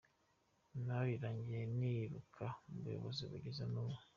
Nyuma 0.73 0.95
birangiye 1.07 1.63
niruka 1.77 2.45
mu 2.67 2.77
buyobozi 2.83 3.21
kugeza 3.31 3.63
n’ubu. 3.71 3.97